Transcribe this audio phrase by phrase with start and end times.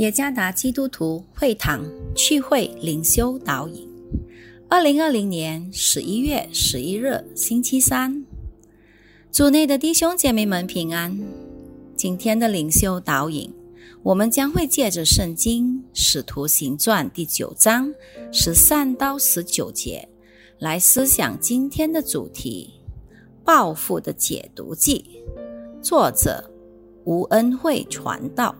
[0.00, 3.86] 耶加达基督徒会堂聚会灵修导引，
[4.66, 8.24] 二零二零年十一月十一日星期三，
[9.30, 11.20] 组内的弟兄姐妹们平安。
[11.94, 13.52] 今天的灵修导引，
[14.02, 17.92] 我们将会借着圣经《使徒行传》第九章
[18.32, 20.08] 十三到十九节
[20.60, 22.70] 来思想今天的主题——
[23.44, 25.04] 报复的解读记。
[25.82, 26.50] 作者
[27.04, 28.56] 吴恩惠传道。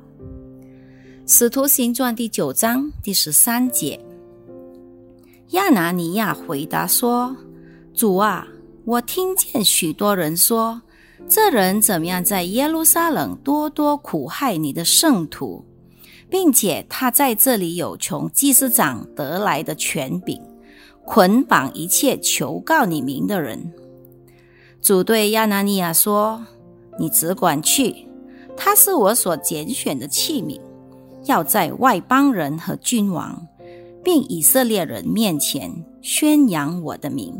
[1.32, 4.04] 使徒行传第九章第十三节，
[5.50, 7.36] 亚拿尼亚回答说
[7.94, 8.44] ：“主啊，
[8.84, 10.82] 我听见许多人说，
[11.28, 15.64] 这人怎么样在耶路撒冷多多苦害你的圣徒，
[16.28, 20.42] 并且他在这里有从祭司长得来的权柄，
[21.04, 23.72] 捆绑一切求告你名的人。”
[24.82, 26.44] 主对亚拿尼亚说
[26.98, 28.08] ：“你只管去，
[28.56, 30.60] 他是我所拣选的器皿。”
[31.24, 33.46] 要在外邦人和君王，
[34.02, 37.34] 并以色列人面前宣扬我的名，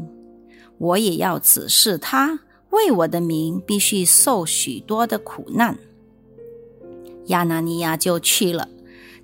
[0.78, 2.38] 我也要指示他
[2.70, 5.76] 为我的名必须受许多的苦难。
[7.26, 8.68] 亚拿尼亚就去了，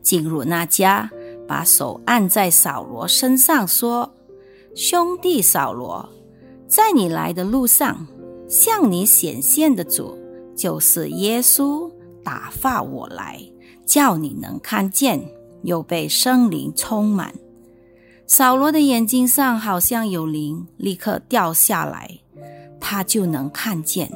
[0.00, 1.10] 进入那家，
[1.46, 4.10] 把手按在扫罗身上，说
[4.74, 6.08] ：“兄弟扫罗，
[6.68, 8.06] 在你来的路上，
[8.48, 10.16] 向你显现的主
[10.56, 11.90] 就是耶稣，
[12.22, 13.40] 打发我来。”
[13.86, 15.24] 叫你能看见，
[15.62, 17.32] 又被生灵充满。
[18.26, 22.10] 扫罗的眼睛上好像有灵，立刻掉下来，
[22.80, 24.10] 他就能看见。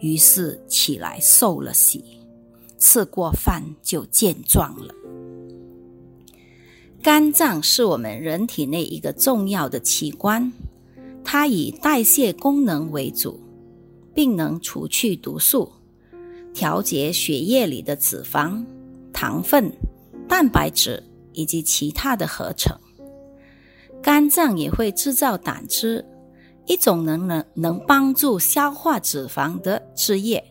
[0.00, 2.04] 于是起来受了洗，
[2.78, 4.92] 吃过饭就健壮了。
[7.02, 10.52] 肝脏是我们人体内一个重要的器官，
[11.24, 13.40] 它以代谢功能为主，
[14.12, 15.72] 并能除去毒素，
[16.52, 18.62] 调节血液里的脂肪。
[19.16, 19.72] 糖分、
[20.28, 22.78] 蛋白质以及其他的合成，
[24.02, 26.04] 肝脏也会制造胆汁，
[26.66, 30.44] 一种能能能帮助消化脂肪的汁液。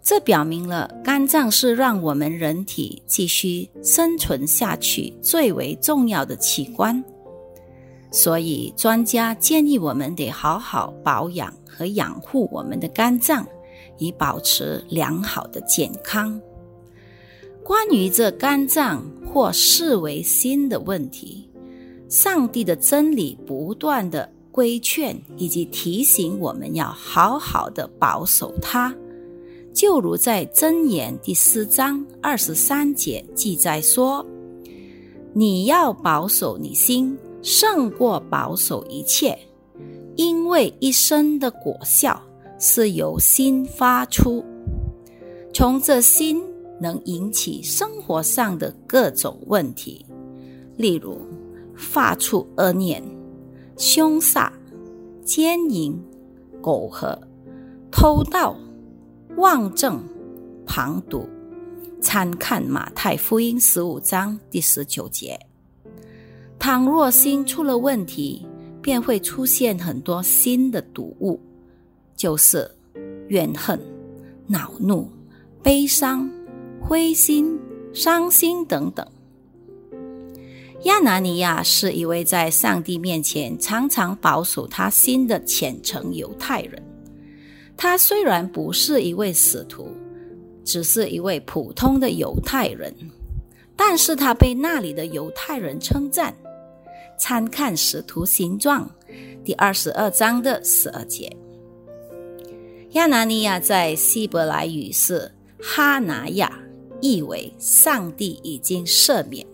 [0.00, 7.02] 这表明了肝脏是让我们人体继续生存下去最为重要的器官。
[8.12, 13.44] 所以，专家建议我们得好好保养和养护我们的肝脏，
[13.98, 16.40] 以保持良好的健康。
[17.64, 21.48] 关于这肝脏或视为心的问题，
[22.10, 28.94] 上帝的真理不断的规劝以及提醒我们要好好的保守它，
[29.72, 34.24] 就如在箴言第四章二十三节记载说
[35.32, 39.38] ：“你要保守你心，胜过保守一切，
[40.16, 42.22] 因为一生的果效
[42.58, 44.44] 是由心发出，
[45.54, 46.44] 从这心。”
[46.84, 50.04] 能引起生活上的各种问题，
[50.76, 51.18] 例如
[51.74, 53.02] 发出恶念、
[53.78, 54.52] 凶煞、
[55.24, 55.98] 奸淫、
[56.60, 57.18] 苟合、
[57.90, 58.54] 偷盗、
[59.36, 60.04] 妄政、
[60.66, 61.26] 旁读。
[62.02, 65.40] 参看马太福音十五章第十九节。
[66.58, 68.46] 倘若心出了问题，
[68.82, 71.40] 便会出现很多新的毒物，
[72.14, 72.70] 就是
[73.28, 73.80] 怨恨、
[74.46, 75.10] 恼怒、
[75.62, 76.30] 悲伤。
[76.86, 77.58] 灰心、
[77.94, 79.06] 伤心等等。
[80.82, 86.82] 亚拿尼亚是一位在上帝面前常常保守他心的虔诚犹太人。
[87.74, 89.88] 他虽然不是一位使徒，
[90.62, 92.94] 只是一位普通的犹太人，
[93.74, 96.34] 但是他被那里的犹太人称赞。
[97.16, 98.86] 参看《使徒行状》
[99.42, 101.34] 第二十二章的十二节。
[102.90, 106.60] 亚拿尼亚在希伯来语是哈拿亚。
[107.00, 109.46] 意为上帝已经赦免。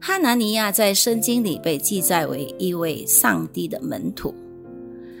[0.00, 4.34] 哈拿尼亚在圣经里被记载为一位上帝的门徒。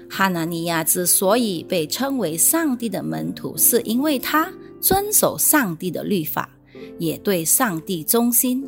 [0.08, 4.50] 哈拿尼亚之所以被称为上帝的门徒，是因为他
[4.80, 6.48] 遵守上帝的律法，
[6.98, 8.66] 也对上帝忠心。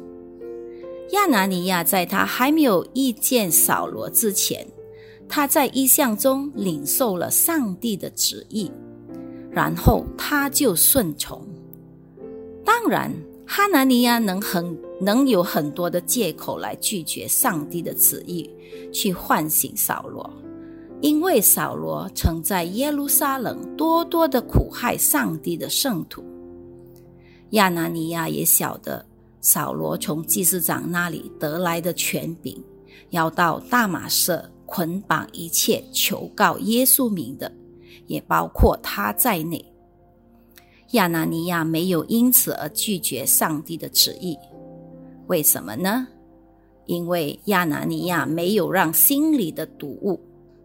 [1.13, 4.67] 亚拿尼亚在他还没有遇见扫罗之前，
[5.29, 8.71] 他在意象中领受了上帝的旨意，
[9.51, 11.43] 然后他就顺从。
[12.71, 13.13] 当然，
[13.45, 18.49] 哈拿尼亚能很能有很多的借口来拒绝上帝的旨意，
[18.93, 20.31] 去唤醒扫罗，
[21.01, 26.25] 因为扫罗曾在耶路撒冷多多的苦害上帝的圣徒。
[27.51, 29.05] 亚拿尼亚也晓得
[29.41, 32.57] 扫罗从祭司长那里得来的权柄，
[33.11, 37.51] 要到大马色捆绑一切求告耶稣名的，
[38.07, 39.63] 也包括他在内。
[40.93, 44.37] 亚拿尼亚没有因此而拒绝上帝的旨意，
[45.29, 46.07] 为什么呢？
[46.87, 50.21] 因为亚拿尼亚没有让心里的毒物，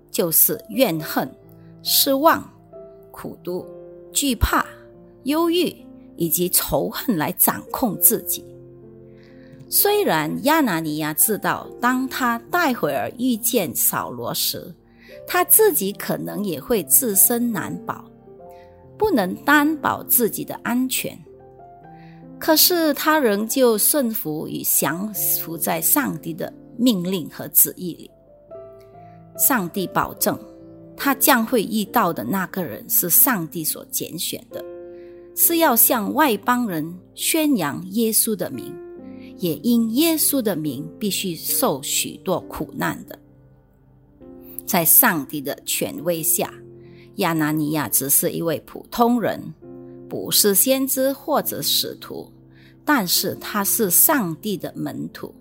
[0.10, 1.30] 就是怨恨、
[1.84, 2.44] 失望、
[3.12, 3.64] 苦毒、
[4.12, 4.66] 惧怕、
[5.26, 5.72] 忧郁
[6.16, 8.44] 以及仇恨来掌控自己。
[9.70, 14.74] 虽然亚拿尼亚知道，当他待会儿遇见扫罗时，
[15.28, 18.04] 他自己可能也会自身难保。
[18.98, 21.18] 不能担保自己的安全，
[22.40, 28.10] 可是他仍旧顺服与降服在上帝的命令和旨意里。
[29.38, 30.40] 上帝保证，
[30.96, 34.64] 他将会遇到的那个人是上帝所拣选的，
[35.36, 38.74] 是要向外邦人宣扬耶稣的名，
[39.38, 43.20] 也因耶稣的名必须受许多苦难的。
[44.66, 46.54] 在上帝的权威下。
[47.16, 49.42] 亚拿尼亚只是一位普通人，
[50.10, 52.32] 不是先知或者使徒，
[52.84, 55.34] 但是他是上帝的门徒，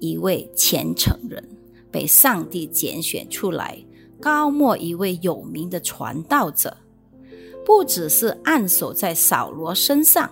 [0.00, 1.42] 一位虔诚人，
[1.90, 3.78] 被上帝拣选出来，
[4.20, 6.76] 高莫一位有名的传道者。
[7.64, 10.28] 不只是按守在扫罗身上，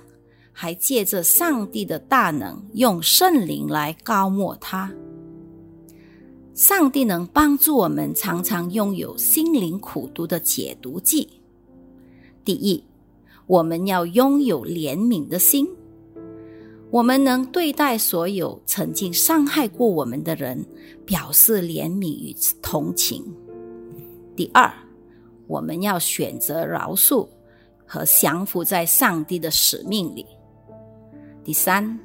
[0.53, 4.93] 还借着上帝的大能，用圣灵来高莫他。
[6.55, 11.29] 上帝能帮助我们常常拥有心灵苦读的解毒剂。
[12.45, 12.83] 第一，
[13.47, 15.67] 我们要拥有怜悯的心，
[16.91, 20.63] 我们能对待所有曾经伤害过我们的人
[21.07, 23.25] 表示怜悯与同情。
[24.35, 24.71] 第二，
[25.47, 27.27] 我们要选择饶恕
[27.87, 30.27] 和降服在上帝的使命里。
[31.45, 31.99] 第三，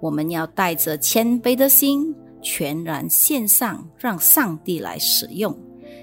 [0.00, 2.14] 我们要带着谦卑的心。
[2.48, 5.52] 全然献上，让上帝来使用，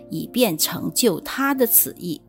[0.09, 2.21] 以便成就他的旨意。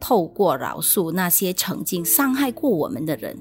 [0.00, 3.38] 透过饶恕那些曾经伤害过我们的人，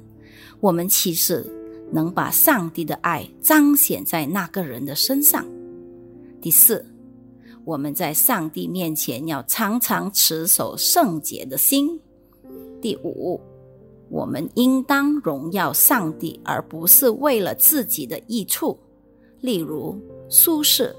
[0.59, 1.43] 我们其实
[1.91, 5.43] 能把上帝的爱彰显在那个人的身上。
[6.39, 6.85] 第四，
[7.65, 11.99] 我们在上帝面前要常常持守圣洁的心。
[12.79, 13.41] 第五，
[14.11, 18.77] 我们应当荣耀上帝，而不是为了自己的益处。
[19.43, 19.99] 例如
[20.29, 20.95] 舒适、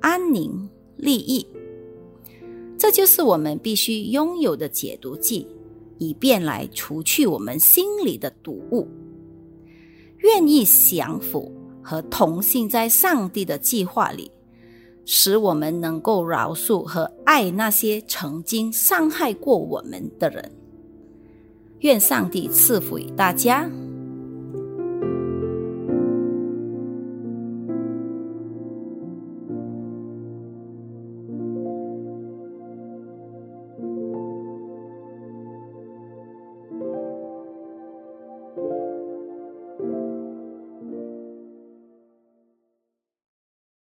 [0.00, 0.66] 安宁、
[0.96, 1.46] 利益，
[2.78, 5.46] 这就是我们必须拥有的解毒剂，
[5.98, 8.88] 以便来除去我们心里的毒物。
[10.20, 11.52] 愿意降服
[11.82, 14.30] 和同性在上帝的计划里，
[15.04, 20.50] 使我们能够饶恕和爱那些曾经伤害过我们的人。
[21.80, 23.70] 愿上帝赐福于大家。